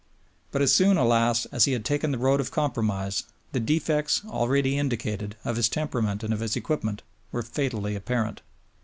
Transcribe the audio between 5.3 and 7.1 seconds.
of his temperament and of his equipment,